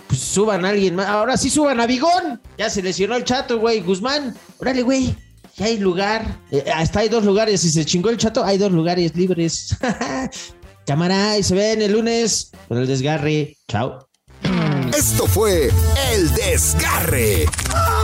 pues 0.08 0.20
suban 0.22 0.66
a 0.66 0.70
alguien 0.70 0.96
más. 0.96 1.08
Ahora 1.08 1.38
sí 1.38 1.50
suban 1.50 1.80
a 1.80 1.88
Bigón. 1.88 2.42
Ya 2.58 2.70
se 2.70 2.82
lesionó 2.82 3.16
el 3.16 3.24
chato, 3.24 3.60
güey. 3.60 3.82
Guzmán. 3.82 4.36
Órale, 4.60 4.82
güey. 4.82 5.16
Ya 5.58 5.66
hay 5.66 5.78
lugar. 5.78 6.26
Eh, 6.52 6.66
hasta 6.74 7.02
hay 7.02 7.10
dos 7.10 7.24
lugares. 7.26 7.62
Si 7.62 7.70
se 7.70 7.86
chingó 7.86 8.10
el 8.10 8.18
chato, 8.18 8.44
hay 8.44 8.58
dos 8.58 8.72
lugares 8.72 9.16
libres. 9.16 9.76
Cámara, 10.88 11.38
y 11.38 11.44
se 11.44 11.54
ven 11.54 11.82
el 11.82 11.92
lunes 11.92 12.52
con 12.68 12.78
el 12.78 12.88
desgarre. 12.88 13.58
Chao. 13.68 14.08
Esto 14.98 15.26
fue 15.28 15.72
El 16.12 16.34
Desgarre. 16.34 17.46